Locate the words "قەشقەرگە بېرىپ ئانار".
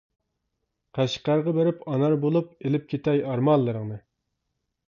0.97-2.17